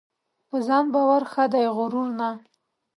په 0.49 0.57
ځان 0.67 0.85
باور 0.93 1.23
ښه 1.31 1.45
دی 1.53 1.65
؛غرور 1.75 2.09
نه. 2.19 2.29